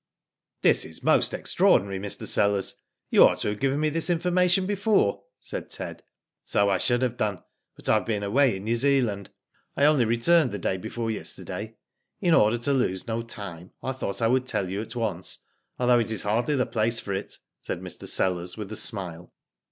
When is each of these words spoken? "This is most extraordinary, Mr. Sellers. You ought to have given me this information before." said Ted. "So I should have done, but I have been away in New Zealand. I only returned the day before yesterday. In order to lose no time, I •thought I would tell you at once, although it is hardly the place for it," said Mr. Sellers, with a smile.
"This 0.63 0.83
is 0.83 1.03
most 1.03 1.31
extraordinary, 1.31 1.99
Mr. 1.99 2.25
Sellers. 2.25 2.73
You 3.11 3.23
ought 3.23 3.37
to 3.41 3.49
have 3.49 3.59
given 3.59 3.79
me 3.79 3.89
this 3.89 4.09
information 4.09 4.65
before." 4.65 5.21
said 5.39 5.69
Ted. 5.69 6.01
"So 6.41 6.69
I 6.69 6.79
should 6.79 7.03
have 7.03 7.17
done, 7.17 7.43
but 7.75 7.87
I 7.87 7.93
have 7.99 8.07
been 8.07 8.23
away 8.23 8.55
in 8.57 8.63
New 8.63 8.75
Zealand. 8.77 9.29
I 9.77 9.85
only 9.85 10.05
returned 10.05 10.51
the 10.51 10.57
day 10.57 10.77
before 10.77 11.11
yesterday. 11.11 11.75
In 12.19 12.33
order 12.33 12.57
to 12.57 12.73
lose 12.73 13.05
no 13.05 13.21
time, 13.21 13.73
I 13.83 13.91
•thought 13.91 14.23
I 14.23 14.27
would 14.27 14.47
tell 14.47 14.71
you 14.71 14.81
at 14.81 14.95
once, 14.95 15.37
although 15.77 15.99
it 15.99 16.09
is 16.09 16.23
hardly 16.23 16.55
the 16.55 16.65
place 16.65 16.99
for 16.99 17.13
it," 17.13 17.37
said 17.61 17.81
Mr. 17.81 18.07
Sellers, 18.07 18.57
with 18.57 18.71
a 18.71 18.75
smile. 18.75 19.31